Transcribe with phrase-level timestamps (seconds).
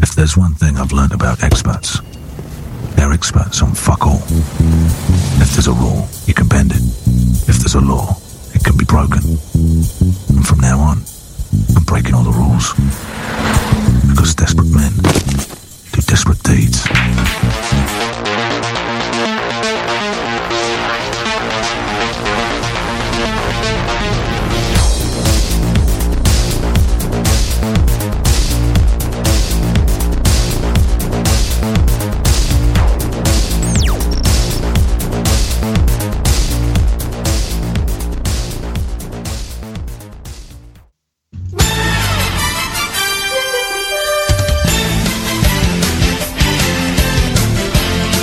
[0.00, 2.00] If there's one thing I've learned about experts,
[2.96, 4.22] they're experts on fuck all.
[5.40, 6.82] If there's a rule, you can bend it.
[7.48, 8.16] If there's a law,
[8.54, 9.22] it can be broken.
[9.24, 11.02] And from now on,
[11.76, 12.74] I'm breaking all the rules.
[14.10, 14.92] Because desperate men
[15.92, 16.86] do desperate deeds.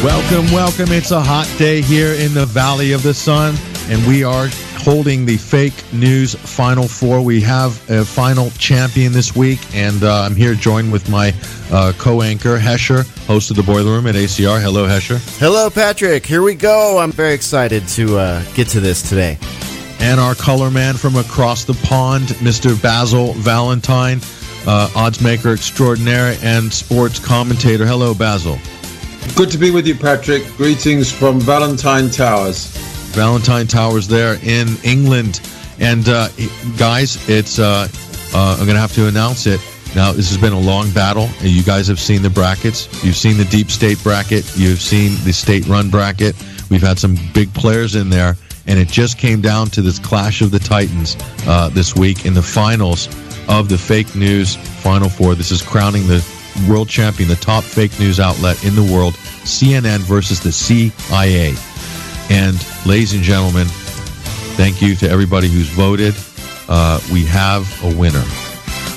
[0.05, 0.91] Welcome, welcome.
[0.91, 3.55] It's a hot day here in the Valley of the Sun,
[3.89, 7.23] and we are holding the fake news Final Four.
[7.23, 11.33] We have a final champion this week, and uh, I'm here joined with my
[11.71, 14.61] uh, co anchor, Hesher, host of the Boiler Room at ACR.
[14.61, 15.17] Hello, Hesher.
[15.39, 16.23] Hello, Patrick.
[16.23, 16.99] Here we go.
[16.99, 19.39] I'm very excited to uh, get to this today.
[19.99, 22.79] And our color man from across the pond, Mr.
[22.79, 24.19] Basil Valentine,
[24.67, 27.87] uh, odds maker extraordinaire and sports commentator.
[27.87, 28.59] Hello, Basil.
[29.33, 30.45] Good to be with you, Patrick.
[30.55, 32.67] Greetings from Valentine Towers.
[33.15, 35.41] Valentine Towers there in England.
[35.79, 36.29] And uh,
[36.77, 37.87] guys, it's uh,
[38.33, 39.59] uh, I'm going to have to announce it.
[39.95, 41.29] Now, this has been a long battle.
[41.39, 42.87] And You guys have seen the brackets.
[43.03, 44.49] You've seen the deep state bracket.
[44.55, 46.35] You've seen the state run bracket.
[46.69, 48.37] We've had some big players in there.
[48.67, 52.33] And it just came down to this clash of the Titans uh, this week in
[52.33, 53.07] the finals
[53.47, 55.35] of the fake news Final Four.
[55.35, 56.19] This is crowning the
[56.67, 61.53] world champion, the top fake news outlet in the world, CNN versus the CIA.
[62.29, 63.67] And ladies and gentlemen,
[64.57, 66.15] thank you to everybody who's voted.
[66.67, 68.23] Uh, we have a winner.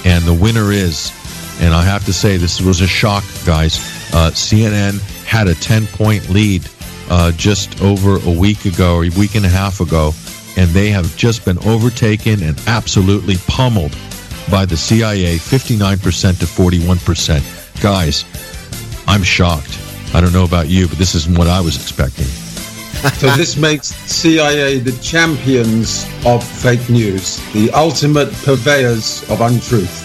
[0.05, 1.13] And the winner is,
[1.61, 3.79] and I have to say, this was a shock, guys.
[4.15, 6.67] Uh, CNN had a 10 point lead
[7.11, 10.13] uh, just over a week ago or a week and a half ago,
[10.57, 13.95] and they have just been overtaken and absolutely pummeled
[14.51, 17.83] by the CIA 59% to 41%.
[17.83, 18.25] Guys,
[19.07, 19.79] I'm shocked.
[20.15, 22.27] I don't know about you, but this isn't what I was expecting.
[23.15, 30.05] so this makes CIA the champions of fake news, the ultimate purveyors of untruth.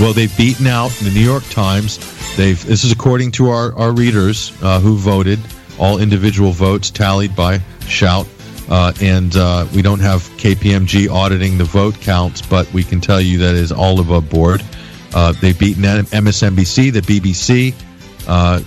[0.00, 1.98] Well, they've beaten out the New York Times.
[2.36, 2.62] They've.
[2.66, 5.38] This is according to our our readers uh, who voted.
[5.78, 8.26] All individual votes tallied by Shout.
[8.68, 13.20] Uh, and uh, we don't have KPMG auditing the vote counts, but we can tell
[13.20, 14.62] you that is all above board.
[15.14, 17.74] Uh, they've beaten MSNBC, the BBC,
[18.26, 18.60] uh,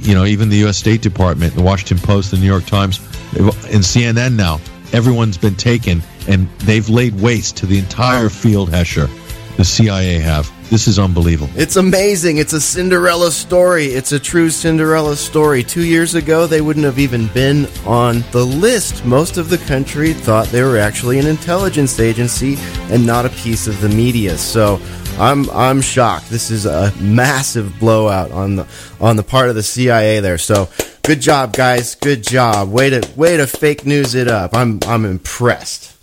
[0.00, 0.78] you know, even the U.S.
[0.78, 2.98] State Department, the Washington Post, the New York Times,
[3.36, 4.60] and CNN now.
[4.92, 9.08] Everyone's been taken, and they've laid waste to the entire field, Hesher.
[9.56, 10.50] The CIA have.
[10.74, 11.52] This is unbelievable.
[11.54, 12.38] It's amazing.
[12.38, 13.84] It's a Cinderella story.
[13.84, 15.62] It's a true Cinderella story.
[15.62, 19.04] Two years ago, they wouldn't have even been on the list.
[19.04, 22.56] Most of the country thought they were actually an intelligence agency
[22.92, 24.36] and not a piece of the media.
[24.36, 24.80] So
[25.16, 26.28] I'm I'm shocked.
[26.28, 28.66] This is a massive blowout on the
[29.00, 30.38] on the part of the CIA there.
[30.38, 30.68] So
[31.04, 31.94] good job, guys.
[31.94, 32.72] Good job.
[32.72, 34.54] Way to way to fake news it up.
[34.54, 35.93] I'm I'm impressed.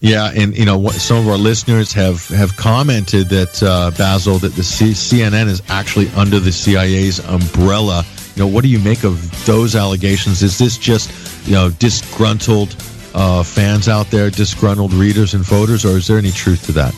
[0.00, 4.52] Yeah, and you know some of our listeners have have commented that uh, Basil that
[4.52, 8.04] the C- CNN is actually under the CIA's umbrella.
[8.36, 10.40] You know, what do you make of those allegations?
[10.44, 11.10] Is this just
[11.48, 12.76] you know disgruntled
[13.12, 16.94] uh, fans out there, disgruntled readers and voters, or is there any truth to that?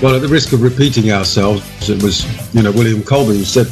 [0.00, 2.24] Well, at the risk of repeating ourselves, it was
[2.54, 3.66] you know William Colby who said,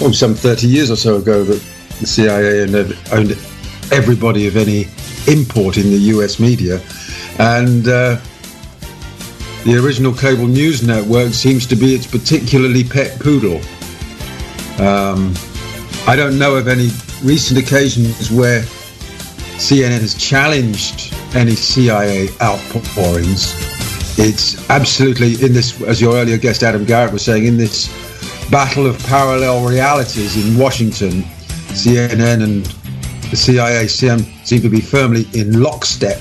[0.00, 1.60] oh, some 30 years or so ago that
[1.98, 2.62] the CIA
[3.10, 3.32] owned
[3.90, 4.86] everybody of any
[5.26, 6.38] import in the U.S.
[6.38, 6.80] media
[7.38, 8.18] and uh,
[9.64, 13.60] the original cable news network seems to be its particularly pet poodle.
[14.80, 15.34] Um,
[16.06, 16.90] I don't know of any
[17.22, 18.62] recent occasions where
[19.58, 23.54] CNN has challenged any CIA outpourings.
[24.18, 27.88] It's absolutely in this, as your earlier guest Adam Garrie was saying, in this
[28.50, 31.22] battle of parallel realities in Washington,
[31.74, 32.64] CNN and
[33.30, 36.20] the CIA seem, seem to be firmly in lockstep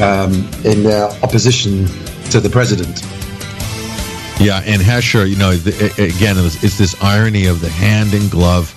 [0.00, 0.32] um,
[0.64, 1.86] in their opposition
[2.30, 3.02] to the president.
[4.40, 8.72] Yeah, and Hesher, you know, the, again, it's this irony of the hand in glove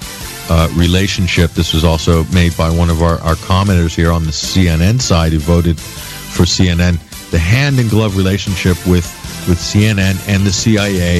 [0.49, 1.51] uh, relationship.
[1.51, 5.33] This was also made by one of our, our commenters here on the CNN side
[5.33, 6.99] who voted for CNN.
[7.29, 9.05] The hand in glove relationship with,
[9.47, 11.19] with CNN and the CIA.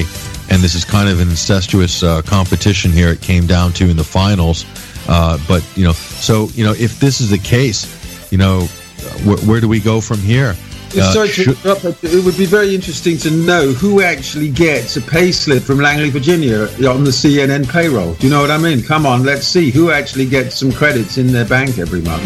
[0.49, 3.09] And this is kind of an incestuous uh, competition here.
[3.09, 4.65] It came down to in the finals.
[5.07, 7.87] Uh, but, you know, so, you know, if this is the case,
[8.31, 8.67] you know,
[9.25, 10.55] where, where do we go from here?
[10.93, 14.97] Uh, Sorry to interrupt, but it would be very interesting to know who actually gets
[14.97, 18.13] a pay slip from Langley, Virginia on the CNN payroll.
[18.15, 18.83] Do you know what I mean?
[18.83, 22.23] Come on, let's see who actually gets some credits in their bank every month.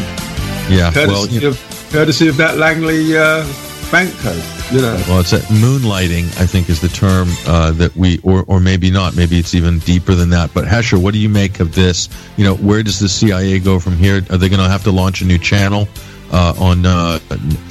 [0.68, 3.46] yeah, well, Courtesy, you- of, courtesy of that Langley uh,
[3.92, 4.42] bank code.
[4.72, 4.96] You know.
[5.08, 8.90] Well, it's that moonlighting, I think, is the term uh, that we, or or maybe
[8.90, 9.16] not.
[9.16, 10.56] Maybe it's even deeper than that.
[10.56, 12.10] But Hesher, what do you make of this?
[12.36, 14.24] You know, where does the CIA go from here?
[14.32, 15.88] Are they going to have to launch a new channel
[16.36, 17.18] uh, on uh,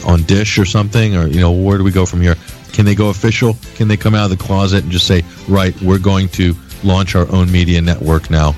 [0.07, 2.35] on Dish or something, or you know, where do we go from here?
[2.73, 3.57] Can they go official?
[3.75, 7.15] Can they come out of the closet and just say, right, we're going to launch
[7.15, 8.57] our own media network now?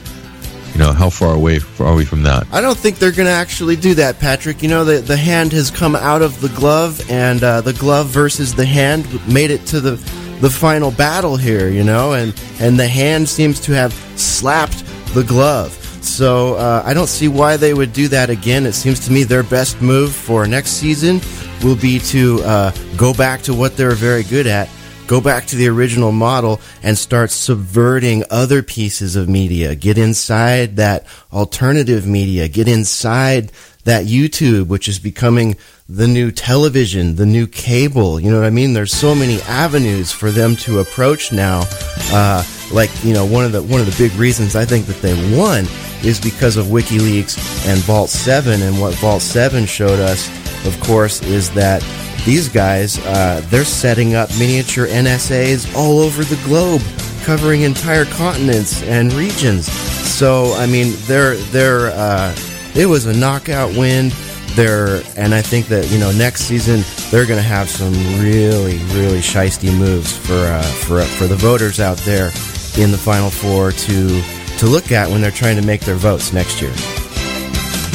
[0.72, 2.46] You know, how far away are we from that?
[2.52, 4.62] I don't think they're going to actually do that, Patrick.
[4.62, 8.06] You know, the, the hand has come out of the glove, and uh, the glove
[8.06, 9.96] versus the hand made it to the
[10.40, 11.68] the final battle here.
[11.68, 15.82] You know, and and the hand seems to have slapped the glove.
[16.06, 18.64] So uh, I don't see why they would do that again.
[18.64, 21.20] It seems to me their best move for next season
[21.62, 24.68] will be to uh, go back to what they're very good at,
[25.06, 29.74] go back to the original model and start subverting other pieces of media.
[29.74, 32.48] Get inside that alternative media.
[32.48, 33.52] Get inside
[33.84, 35.56] that YouTube, which is becoming
[35.88, 38.18] the new television, the new cable.
[38.18, 38.72] You know what I mean?
[38.72, 41.62] There's so many avenues for them to approach now.
[42.10, 42.42] Uh,
[42.72, 45.14] like you know, one of the one of the big reasons I think that they
[45.36, 45.66] won
[46.02, 48.62] is because of WikiLeaks and Vault Seven.
[48.62, 50.28] And what Vault Seven showed us,
[50.66, 51.82] of course, is that
[52.24, 56.82] these guys uh, they're setting up miniature NSAs all over the globe,
[57.24, 59.66] covering entire continents and regions.
[59.66, 62.36] So I mean, they're they're uh,
[62.74, 64.10] it was a knockout win.
[64.54, 68.78] They're and I think that you know next season they're going to have some really
[68.94, 72.30] really shisty moves for uh, for for the voters out there
[72.78, 74.22] in the final four to
[74.58, 76.72] to look at when they're trying to make their votes next year.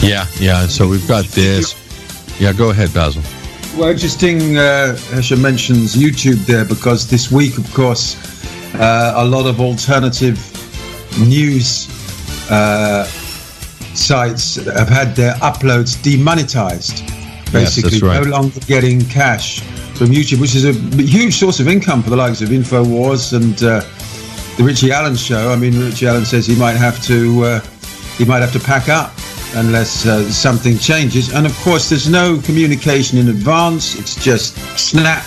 [0.02, 0.68] Yeah, yeah.
[0.68, 1.76] So we've got this.
[2.40, 3.22] Yeah, go ahead, Basil.
[3.78, 4.58] Well, interesting.
[4.58, 8.16] Uh, Hesher mentions YouTube there because this week, of course,
[8.76, 10.38] uh, a lot of alternative
[11.20, 11.88] news
[12.50, 13.06] uh,
[13.94, 17.06] sites have had their uploads demonetized.
[17.52, 18.24] Basically, that's right.
[18.24, 19.62] no longer getting cash
[19.96, 23.62] from YouTube, which is a huge source of income for the likes of Infowars and
[23.64, 23.82] uh,
[24.58, 25.52] the Richie Allen show.
[25.52, 27.60] I mean, Richie Allen says he might have to uh,
[28.18, 29.14] he might have to pack up
[29.56, 31.34] unless uh, something changes.
[31.34, 33.96] And of course, there's no communication in advance.
[34.00, 35.26] It's just snap,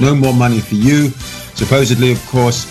[0.00, 1.10] no more money for you.
[1.54, 2.66] Supposedly, of course,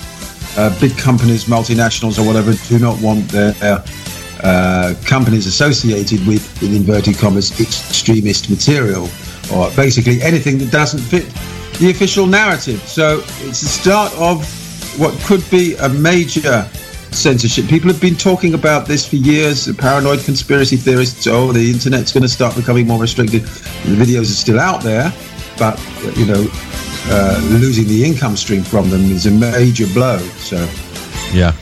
[0.57, 3.83] uh, big companies, multinationals, or whatever, do not want their
[4.44, 9.10] uh, companies associated with, in inverted commas, extremist material,
[9.54, 11.25] or basically anything that doesn't fit
[11.80, 12.80] the official narrative.
[12.81, 14.44] So it's the start of
[14.98, 16.68] what could be a major
[17.12, 17.68] censorship.
[17.68, 19.74] People have been talking about this for years.
[19.76, 23.42] Paranoid conspiracy theorists, oh, the internet's going to start becoming more restricted.
[23.44, 25.14] The videos are still out there,
[25.58, 25.80] but
[26.18, 26.46] you know,
[27.08, 30.18] uh, losing the income stream from them is a major blow.
[30.18, 30.58] So.
[31.32, 31.54] Yeah.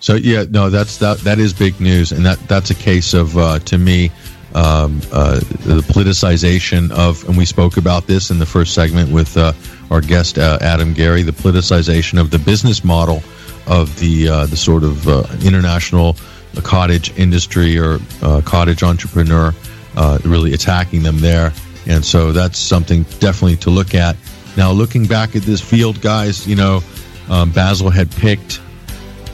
[0.00, 1.18] So yeah, no, that's that.
[1.20, 4.10] That is big news, and that that's a case of uh, to me
[4.54, 9.36] um, uh, the politicization of, and we spoke about this in the first segment with
[9.36, 9.52] uh,
[9.90, 13.22] our guest uh, Adam Garrie, the politicization of the business model
[13.66, 16.16] of the uh, the sort of uh, international
[16.62, 19.52] cottage industry or uh, cottage entrepreneur,
[20.24, 21.52] really attacking them there,
[21.86, 24.16] and so that's something definitely to look at.
[24.56, 26.80] Now, looking back at this field, guys, you know,
[27.28, 28.60] um, Basil had picked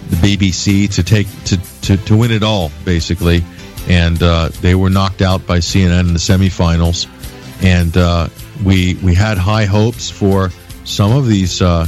[0.08, 3.44] the BBC to take to, to, to win it all basically,
[3.88, 7.06] and uh, they were knocked out by CNN in the semifinals,
[7.62, 8.28] and uh,
[8.64, 10.50] we we had high hopes for
[10.84, 11.62] some of these.
[11.62, 11.86] Uh,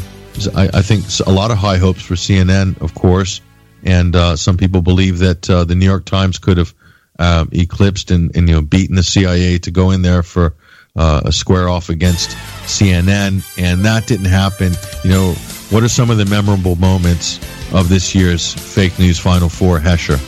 [0.55, 3.41] I, I think a lot of high hopes for CNN, of course,
[3.85, 6.75] and uh, some people believe that uh, the New York Times could have
[7.19, 10.55] um, eclipsed and, and you know beaten the CIA to go in there for
[10.97, 12.31] uh, a square off against
[12.65, 14.73] CNN, and that didn't happen.
[15.05, 15.33] You know,
[15.71, 17.39] what are some of the memorable moments
[17.73, 20.21] of this year's fake news Final Four, Hesher?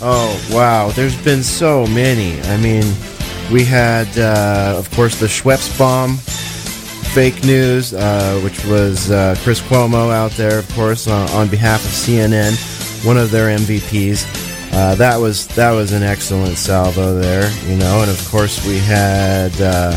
[0.00, 2.40] Oh wow, there's been so many.
[2.42, 2.84] I mean,
[3.50, 6.18] we had, uh, of course, the Schweppes bomb,
[7.14, 11.84] fake news, uh, which was uh, Chris Cuomo out there, of course, on, on behalf
[11.84, 12.54] of CNN,
[13.04, 14.26] one of their MVPs.
[14.72, 18.78] Uh, that was that was an excellent salvo there, you know, and of course we
[18.78, 19.96] had uh,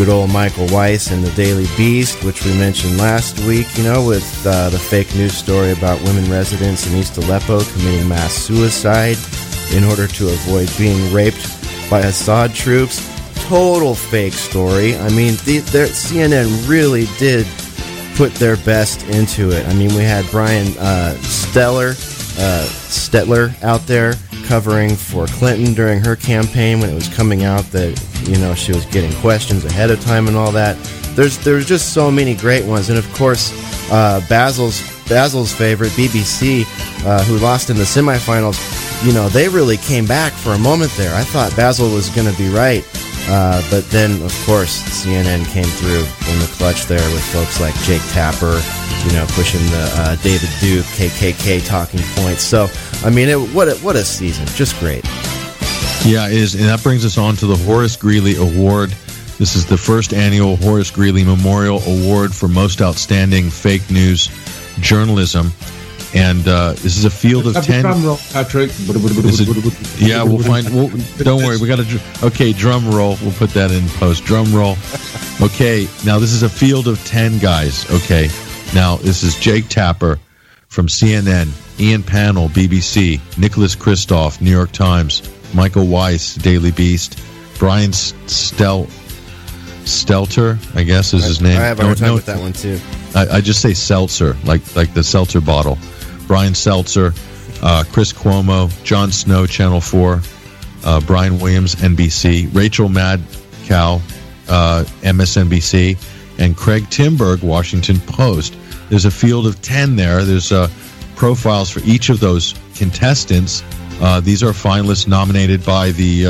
[0.00, 4.02] good old Michael Weiss and the Daily Beast, which we mentioned last week, you know,
[4.02, 9.18] with uh, the fake news story about women residents in East Aleppo committing mass suicide
[9.74, 11.46] in order to avoid being raped
[11.90, 13.06] by Assad troops.
[13.46, 14.96] Total fake story.
[14.96, 17.46] I mean, the, their, CNN really did
[18.14, 19.68] put their best into it.
[19.68, 21.92] I mean, we had Brian uh, Steller,
[22.40, 24.14] uh, Stetler out there
[24.46, 27.96] covering for Clinton during her campaign when it was coming out that
[28.28, 30.76] you know, she was getting questions ahead of time and all that.
[31.14, 33.52] There's there's just so many great ones, and of course,
[33.90, 36.64] uh, Basil's Basil's favorite BBC,
[37.04, 38.58] uh, who lost in the semifinals.
[39.04, 41.14] You know, they really came back for a moment there.
[41.14, 42.84] I thought Basil was going to be right,
[43.30, 47.74] uh, but then, of course, CNN came through in the clutch there with folks like
[47.82, 48.60] Jake Tapper,
[49.06, 52.42] you know, pushing the uh, David Duke KKK talking points.
[52.42, 52.68] So,
[53.04, 55.04] I mean, it, what a, what a season, just great.
[56.04, 58.90] Yeah, it is, and that brings us on to the Horace Greeley Award.
[59.38, 64.28] This is the first annual Horace Greeley Memorial Award for most outstanding fake news
[64.80, 65.52] journalism,
[66.14, 67.82] and uh, this is a field of ten.
[67.82, 68.70] drum roll, Patrick.
[68.76, 70.68] It- yeah, we'll find.
[70.74, 70.88] We'll,
[71.18, 72.00] don't worry, we got to.
[72.24, 73.16] Okay, drum roll.
[73.22, 74.24] We'll put that in post.
[74.24, 74.76] Drum roll.
[75.40, 77.88] Okay, now this is a field of ten guys.
[77.90, 78.28] Okay,
[78.74, 80.18] now this is Jake Tapper
[80.68, 81.48] from CNN,
[81.80, 85.22] Ian Pannell, BBC, Nicholas Kristof, New York Times,
[85.54, 87.20] Michael Weiss, Daily Beast,
[87.58, 88.86] Brian Stel
[89.84, 91.56] Stelter, I guess is his name.
[91.58, 92.78] I have a No- hard time no- with that one too.
[93.14, 95.78] I, I just say seltzer, like like the seltzer bottle.
[96.30, 97.12] Brian Seltzer,
[97.60, 100.22] uh, Chris Cuomo, Jon Snow, Channel Four,
[100.84, 104.00] uh, Brian Williams, NBC, Rachel Madcow,
[104.48, 105.98] uh, MSNBC,
[106.38, 108.56] and Craig Timberg, Washington Post.
[108.90, 110.22] There's a field of ten there.
[110.24, 110.68] There's uh,
[111.16, 113.64] profiles for each of those contestants.
[114.00, 116.26] Uh, these are finalists nominated by the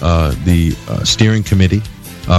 [0.00, 0.70] uh, the
[1.04, 1.82] steering committee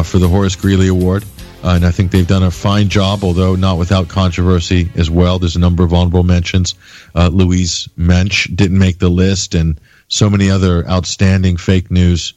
[0.04, 1.24] for the Horace Greeley Award.
[1.68, 5.40] And I think they've done a fine job, although not without controversy as well.
[5.40, 6.76] There's a number of honorable mentions.
[7.16, 12.34] Uh, Louise Mensch didn't make the list, and so many other outstanding fake news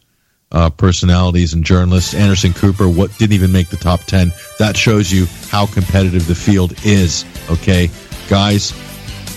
[0.50, 2.14] uh, personalities and journalists.
[2.14, 4.32] Anderson Cooper, what didn't even make the top ten.
[4.58, 7.26] That shows you how competitive the field is.
[7.50, 7.90] Okay,
[8.30, 8.72] guys,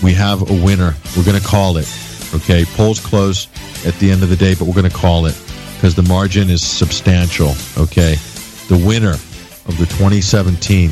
[0.02, 0.96] we have a winner.
[1.18, 1.94] We're going to call it.
[2.34, 3.48] Okay, polls close
[3.86, 5.38] at the end of the day, but we're going to call it
[5.76, 7.54] because the margin is substantial.
[7.78, 8.16] Okay,
[8.70, 9.18] the winner
[9.68, 10.90] of the 2017.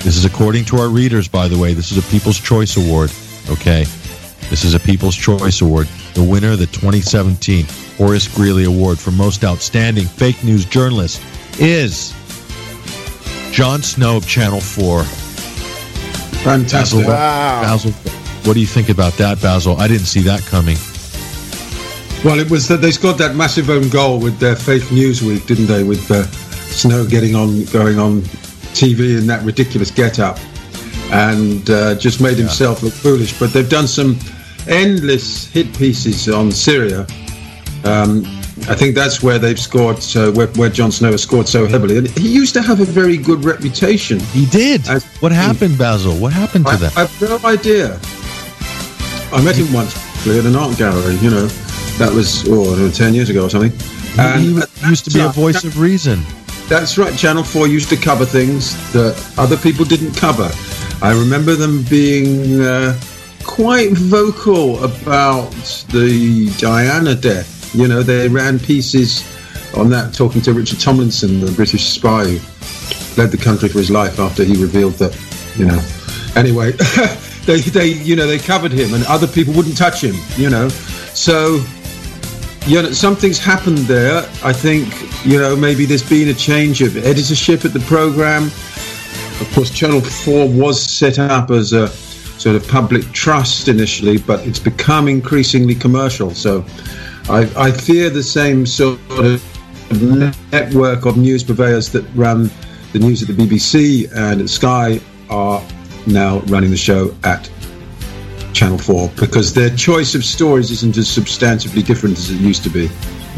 [0.00, 1.74] This is according to our readers, by the way.
[1.74, 3.10] This is a People's Choice Award.
[3.50, 3.84] Okay,
[4.50, 5.88] this is a People's Choice Award.
[6.14, 11.20] The winner of the 2017 Horace Greeley Award for most outstanding fake news journalist
[11.58, 12.12] is
[13.52, 15.02] Jon Snow of Channel 4.
[16.44, 16.98] Fantastic.
[17.00, 17.62] Basil, Wow.
[17.62, 17.92] Basil,
[18.44, 19.76] what do you think about that, Basil?
[19.78, 20.76] I didn't see that coming.
[22.24, 25.46] Well, it was that they scored that massive own goal with their fake news week,
[25.46, 25.82] didn't they?
[25.84, 26.24] With uh,
[26.78, 28.22] Snow getting on, going on
[28.72, 30.38] TV in that ridiculous get-up,
[31.10, 33.38] and uh, just made himself look foolish.
[33.38, 34.18] But they've done some
[34.68, 37.06] endless hit pieces on Syria.
[37.84, 38.24] Um,
[38.68, 40.02] I think that's where they've scored.
[40.02, 42.84] So where, where Jon Snow has scored so heavily, and he used to have a
[42.84, 44.20] very good reputation.
[44.20, 44.86] He did.
[45.20, 46.14] What happened, Basil?
[46.16, 46.96] What happened to I, that?
[46.96, 47.98] I have no idea.
[49.32, 51.16] I met him once at an art gallery.
[51.16, 51.46] You know,
[51.98, 53.72] that was oh, know, ten years ago or something.
[54.18, 56.22] And he used to be a voice of reason.
[56.68, 57.16] That's right.
[57.16, 60.50] Channel Four used to cover things that other people didn't cover.
[61.00, 62.98] I remember them being uh,
[63.42, 65.50] quite vocal about
[65.92, 67.74] the Diana death.
[67.74, 69.24] You know, they ran pieces
[69.74, 73.90] on that, talking to Richard Tomlinson, the British spy who led the country for his
[73.90, 75.16] life after he revealed that.
[75.56, 75.82] You know.
[76.36, 76.72] Anyway,
[77.46, 80.16] they they you know they covered him, and other people wouldn't touch him.
[80.36, 81.64] You know, so
[82.68, 84.18] you know, something's happened there.
[84.44, 84.92] I think,
[85.24, 88.44] you know, maybe there's been a change of editorship at the program.
[89.40, 94.46] Of course, Channel 4 was set up as a sort of public trust initially, but
[94.46, 96.34] it's become increasingly commercial.
[96.34, 96.62] So
[97.30, 99.42] I, I fear the same sort of
[100.52, 102.50] network of news purveyors that run
[102.92, 105.64] the news at the BBC and at Sky are
[106.06, 107.50] now running the show at
[108.52, 112.70] Channel 4 because their choice of stories isn't as substantively different as it used to
[112.70, 112.88] be.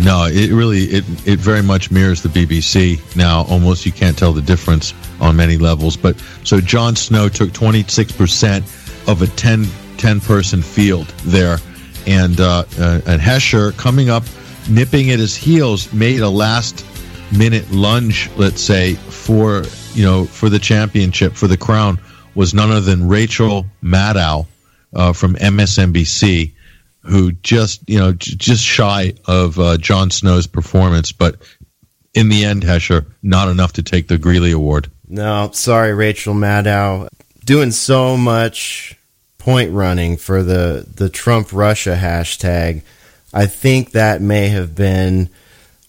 [0.02, 3.44] No, it really it it very much mirrors the BBC now.
[3.44, 5.96] Almost you can't tell the difference on many levels.
[5.96, 8.64] But so Jon Snow took 26 percent
[9.06, 9.66] of a 10,
[9.98, 11.58] 10 person field there,
[12.06, 14.22] and uh, uh, and Hesher coming up,
[14.70, 16.86] nipping at his heels, made a last
[17.36, 21.98] minute lunge, let's say for you know for the championship for the crown
[22.34, 24.46] was none other than Rachel Maddow
[24.94, 26.52] uh, from MSNBC
[27.02, 31.36] who just you know j- just shy of uh, Jon Snow's performance, but
[32.14, 34.90] in the end, Hesher not enough to take the Greeley Award.
[35.08, 37.08] No, sorry, Rachel Maddow.
[37.44, 38.96] Doing so much
[39.38, 42.82] point running for the, the Trump Russia hashtag.
[43.32, 45.30] I think that may have been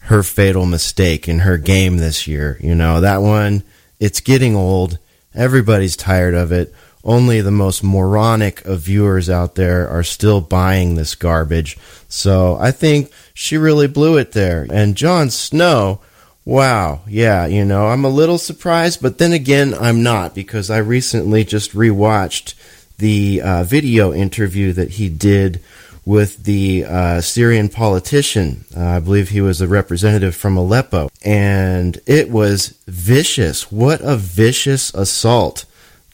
[0.05, 2.57] her fatal mistake in her game this year.
[2.61, 3.63] You know, that one,
[3.99, 4.97] it's getting old.
[5.35, 6.73] Everybody's tired of it.
[7.03, 11.77] Only the most moronic of viewers out there are still buying this garbage.
[12.07, 14.67] So I think she really blew it there.
[14.69, 15.99] And Jon Snow,
[16.43, 17.01] Wow.
[17.07, 21.43] Yeah, you know, I'm a little surprised, but then again, I'm not because I recently
[21.43, 22.55] just rewatched
[22.97, 25.61] the uh, video interview that he did
[26.03, 28.65] with the uh, Syrian politician.
[28.75, 31.09] Uh, I believe he was a representative from Aleppo.
[31.23, 33.71] And it was vicious.
[33.71, 35.65] What a vicious assault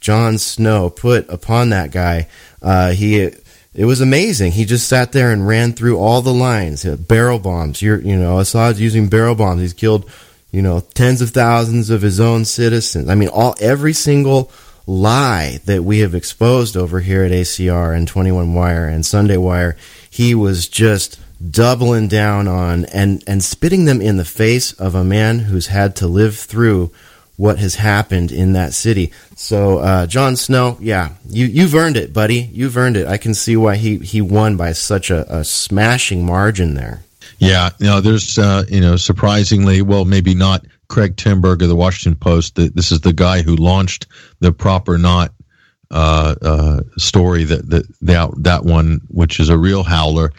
[0.07, 2.29] Jon Snow put upon that guy.
[2.61, 3.17] Uh, he.
[3.19, 4.53] It was amazing.
[4.53, 6.85] He just sat there and ran through all the lines.
[6.85, 7.81] Barrel bombs.
[7.81, 9.59] You're, you know, Assad's using barrel bombs.
[9.59, 10.09] He's killed,
[10.49, 13.09] you know, tens of thousands of his own citizens.
[13.09, 14.49] I mean, all every single
[14.85, 19.75] lie that we have exposed over here at ACR and 21 Wire and Sunday Wire,
[20.09, 21.19] he was just
[21.51, 25.97] doubling down on and, and spitting them in the face of a man who's had
[25.97, 26.93] to live through
[27.37, 29.11] what has happened in that city.
[29.35, 32.49] So, uh, Jon Snow, yeah, you, you've earned it, buddy.
[32.51, 33.07] You've earned it.
[33.07, 37.03] I can see why he, he won by such a, a smashing margin there.
[37.39, 42.19] Yeah, know, there's, uh, you know, surprisingly, well, maybe not Craig Timberg of the Washington
[42.19, 42.55] Post.
[42.55, 44.07] This is the guy who launched
[44.39, 45.31] the Prop or Not
[45.91, 50.33] uh, uh, story that that that that one, which is a real howler.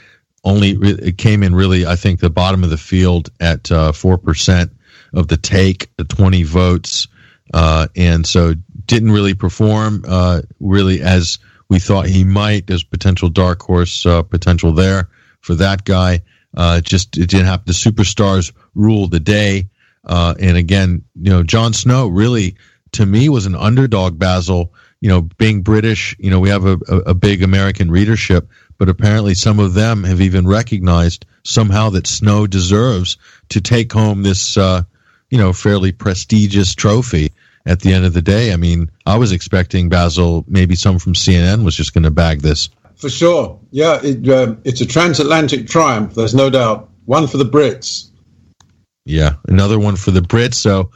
[0.44, 4.18] Only it came in really, I think, the bottom of the field at uh, four
[4.18, 4.72] percent
[5.12, 7.08] of the take, the twenty votes,
[7.54, 8.54] uh, and so
[8.86, 11.38] didn't really perform uh, really as
[11.68, 12.66] we thought he might.
[12.66, 15.08] There's potential dark horse potential there
[15.40, 16.22] for that guy.
[16.82, 17.64] just it didn't happen.
[17.66, 19.68] The superstars ruled the day.
[20.04, 22.56] Uh, and again, you know, Jon Snow really,
[22.92, 24.18] to me, was an underdog.
[24.18, 28.48] Basil, you know, being British, you know, we have a, a, a big American readership,
[28.78, 33.18] but apparently some of them have even recognized somehow that Snow deserves
[33.50, 34.82] to take home this, uh,
[35.30, 37.32] you know, fairly prestigious trophy.
[37.66, 41.12] At the end of the day, I mean, I was expecting Basil, maybe someone from
[41.12, 42.70] CNN was just going to bag this.
[42.96, 46.14] For sure, yeah, it, uh, it's a transatlantic triumph.
[46.14, 46.88] There's no doubt.
[47.04, 48.08] One for the Brits,
[49.08, 50.56] yeah, another one for the Brits.
[50.56, 50.90] So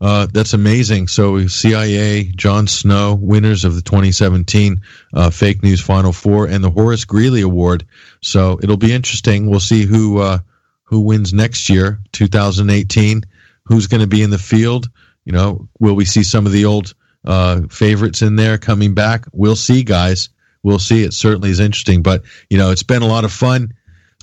[0.00, 1.08] uh, that's amazing.
[1.08, 4.80] So CIA, Jon Snow, winners of the 2017
[5.12, 7.84] uh, Fake News Final Four, and the Horace Greeley Award.
[8.22, 9.50] So it'll be interesting.
[9.50, 10.38] We'll see who uh,
[10.84, 13.22] who wins next year, 2018.
[13.64, 14.88] Who's going to be in the field?
[15.24, 16.94] You know, will we see some of the old
[17.24, 19.26] uh, favorites in there coming back?
[19.32, 20.28] We'll see, guys.
[20.62, 21.04] We'll see.
[21.04, 23.74] It certainly is interesting, but you know, it's been a lot of fun.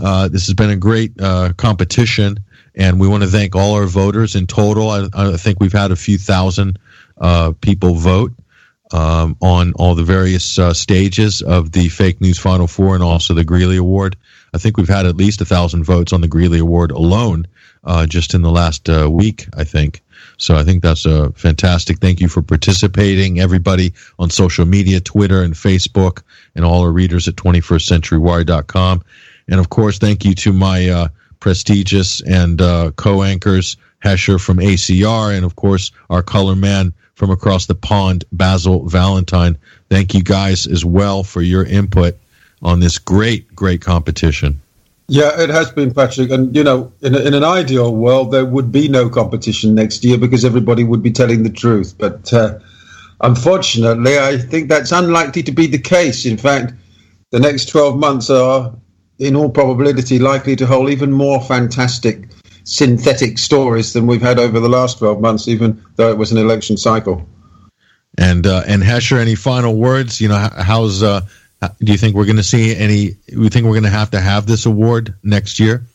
[0.02, 2.44] Uh, this has been a great uh, competition.
[2.76, 4.90] And we want to thank all our voters in total.
[4.90, 6.80] I, I think we've had a few thousand
[7.18, 8.32] uh, people vote
[8.94, 13.34] um, on all the various uh, stages of the Fake News Final Four and also
[13.34, 14.16] the Greeley Award.
[14.54, 17.48] I think we've had at least a thousand votes on the Greeley Award alone
[17.84, 20.02] uh, just in the last uh, week, I think.
[20.38, 22.00] So I think that's a fantastic.
[22.00, 26.22] Thank you for participating, everybody on social media, Twitter and Facebook,
[26.56, 29.04] and all our readers at 21stcenturywire.com.
[29.48, 31.08] And of course, thank you to my uh,
[31.40, 37.66] prestigious and uh, co-anchors Hesher from ACR, and of course our color man from across
[37.66, 39.58] the pond, Basil Valentine.
[39.90, 42.16] Thank you guys as well for your input
[42.62, 44.62] on this great, great competition.
[45.10, 46.30] Yeah, it has been, Patrick.
[46.30, 50.06] And, you know, in, a, in an ideal world, there would be no competition next
[50.06, 51.96] year because everybody would be telling the truth.
[51.98, 52.60] But uh,
[53.22, 56.28] unfortunately, I think that's unlikely to be the case.
[56.28, 56.74] In fact,
[57.32, 58.72] the next 12 months are
[59.18, 62.30] in all probability, likely to hold even more fantastic
[62.64, 66.38] synthetic stories than we've had over the last 12 months, even though it was an
[66.38, 67.28] election cycle.
[68.18, 70.22] And uh, and Hesher, any final words?
[70.22, 71.22] You know, how's uh,
[71.62, 73.18] do you think we're going to see any?
[73.36, 75.86] We think we're going to have to have this award next year?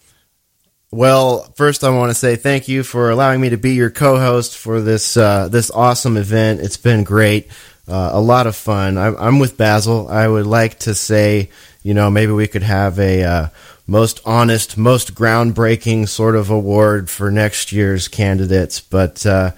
[0.90, 4.56] Well, first I want to say thank you for allowing me to be your co-host
[4.56, 6.60] for this uh, this awesome event.
[6.60, 7.48] It's been great,
[7.88, 8.96] uh, a lot of fun.
[8.98, 10.08] I'm, I'm with Basil.
[10.08, 11.50] I would like to say
[11.84, 13.48] you know, maybe we could have a uh,
[13.86, 18.80] most honest, most groundbreaking sort of award for next year's candidates.
[18.80, 19.52] But uh,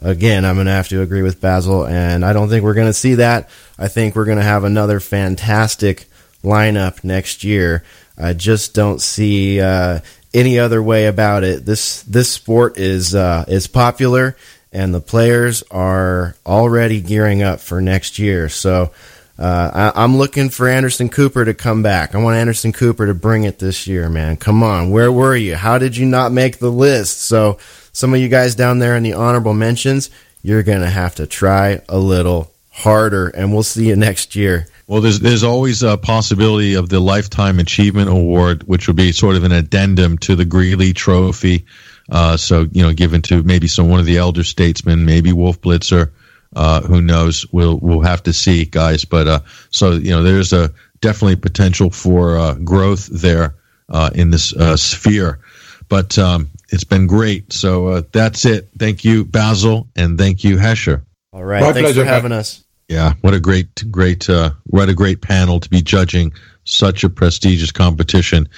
[0.00, 2.86] again, I'm going to have to agree with Basil, and I don't think we're going
[2.88, 3.48] to see that.
[3.78, 6.06] I think we're going to have another fantastic
[6.42, 7.84] lineup next year.
[8.18, 10.00] I just don't see uh,
[10.34, 11.64] any other way about it.
[11.64, 14.36] This this sport is uh, is popular,
[14.72, 18.48] and the players are already gearing up for next year.
[18.48, 18.92] So
[19.38, 22.14] uh, I, am looking for Anderson Cooper to come back.
[22.14, 24.36] I want Anderson Cooper to bring it this year, man.
[24.36, 25.56] Come on, where were you?
[25.56, 27.22] How did you not make the list?
[27.22, 27.58] So,
[27.92, 30.10] some of you guys down there in the honorable mentions,
[30.42, 34.66] you're gonna have to try a little harder, and we'll see you next year.
[34.86, 39.36] Well, there's there's always a possibility of the Lifetime Achievement Award, which would be sort
[39.36, 41.66] of an addendum to the Greeley Trophy.
[42.10, 45.60] Uh, so you know, given to maybe some one of the elder statesmen, maybe Wolf
[45.60, 46.10] Blitzer
[46.54, 47.46] uh, who knows?
[47.52, 49.04] We'll we'll have to see, guys.
[49.04, 53.54] But uh, so you know, there's a definitely potential for uh, growth there
[53.88, 55.38] uh, in this uh, sphere.
[55.88, 57.52] But um, it's been great.
[57.52, 58.70] So uh, that's it.
[58.78, 61.02] Thank you, Basil, and thank you, Hesher.
[61.32, 61.60] All right.
[61.60, 62.02] My Thanks pleasure.
[62.02, 62.64] for having us.
[62.88, 66.32] Yeah, what a great, great, uh, what a great panel to be judging
[66.64, 68.48] such a prestigious competition.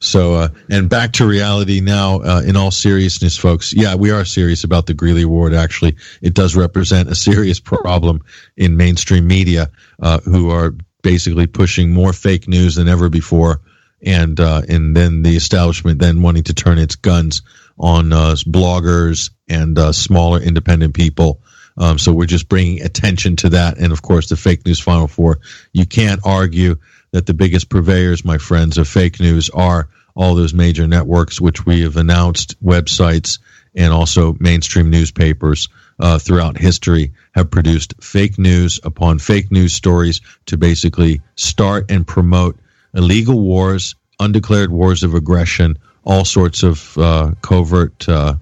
[0.00, 2.20] So, uh, and back to reality now.
[2.20, 5.52] Uh, in all seriousness, folks, yeah, we are serious about the Greeley Award.
[5.52, 8.22] Actually, it does represent a serious problem
[8.56, 13.60] in mainstream media, uh, who are basically pushing more fake news than ever before,
[14.02, 17.42] and uh, and then the establishment then wanting to turn its guns
[17.78, 21.40] on uh, bloggers and uh, smaller independent people.
[21.76, 25.08] Um, so we're just bringing attention to that, and of course, the fake news Final
[25.08, 25.40] Four.
[25.72, 26.76] You can't argue
[27.12, 31.64] that the biggest purveyors, my friends, of fake news are all those major networks, which
[31.64, 33.38] we have announced, websites,
[33.74, 40.20] and also mainstream newspapers uh, throughout history have produced fake news upon fake news stories
[40.46, 42.58] to basically start and promote
[42.94, 48.34] illegal wars, undeclared wars of aggression, all sorts of uh, covert uh,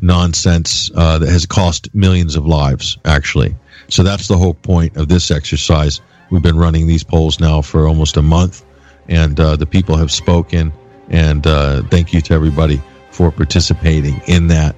[0.00, 3.54] nonsense uh, that has cost millions of lives, actually.
[3.88, 6.00] So that's the whole point of this exercise.
[6.30, 8.64] We've been running these polls now for almost a month,
[9.08, 10.72] and uh, the people have spoken.
[11.08, 14.74] And uh, thank you to everybody for participating in that.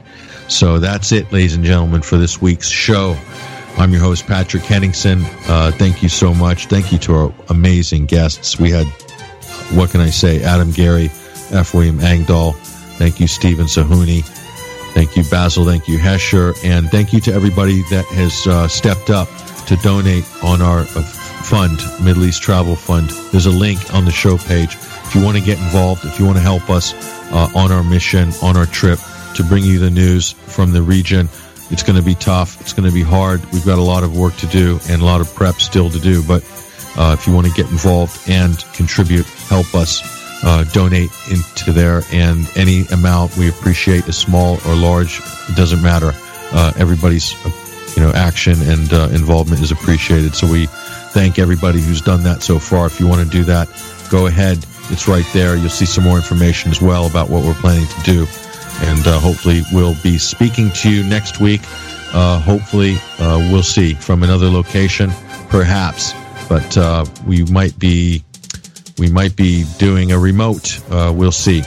[0.48, 3.16] So that's it, ladies and gentlemen, for this week's show.
[3.78, 5.22] I'm your host, Patrick Henningsen.
[5.46, 6.66] Uh, thank you so much.
[6.66, 8.59] Thank you to our amazing guests.
[8.59, 8.87] We had,
[9.74, 11.11] what can I say, Adam Garrie,
[11.52, 11.74] F.
[11.74, 12.52] William Engdahl.
[12.98, 14.24] Thank you, Stephen Sahiounie.
[14.94, 15.64] Thank you, Basil.
[15.64, 16.54] Thank you, Hesher.
[16.64, 19.28] And thank you to everybody that has uh, stepped up
[19.66, 21.02] to donate on our uh,
[21.42, 23.11] fund, Middle East Travel Fund.
[23.30, 24.74] There's a link on the show page.
[24.74, 26.94] If you want to get involved, if you want to help us
[27.32, 28.98] uh, on our mission, on our trip,
[29.37, 31.28] to bring you the news from the region.
[31.70, 32.61] It's going to be tough.
[32.61, 33.44] It's going to be hard.
[33.52, 35.98] We've got a lot of work to do and a lot of prep still to
[36.00, 36.22] do.
[36.22, 36.42] But
[36.96, 42.03] uh, if you want to get involved and contribute, help us uh, donate into there.
[42.12, 46.12] And any amount we appreciate, is small or large, it doesn't matter.
[46.53, 47.33] Uh, everybody's
[47.96, 50.35] you know action and uh, involvement is appreciated.
[50.35, 50.66] So we
[51.12, 52.87] thank everybody who's done that so far.
[52.87, 53.68] If you want to do that,
[54.11, 54.59] go ahead.
[54.90, 55.57] It's right there.
[55.57, 58.27] You'll see some more information as well about what we're planning to do
[58.81, 61.62] and uh, hopefully we'll be speaking to you next week.
[62.12, 65.11] Uh, hopefully, uh, we'll see from another location,
[65.48, 66.14] perhaps,
[66.48, 68.24] but uh, we might be
[68.98, 70.80] we might be doing a remote.
[70.90, 71.62] Uh, we'll see,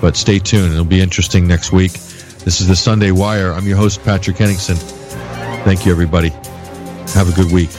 [0.00, 0.72] but stay tuned.
[0.72, 1.92] It'll be interesting next week.
[1.92, 3.52] This is the Sunday Wire.
[3.52, 4.76] I'm your host, Patrick Henningsen.
[5.64, 6.30] Thank you, everybody.
[7.14, 7.70] Have a good week.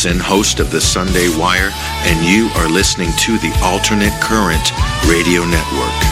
[0.00, 1.70] Henningsen, host of the Sunday Wire,
[2.06, 4.72] and you are listening to the Alternate Current
[5.06, 6.09] Radio Network.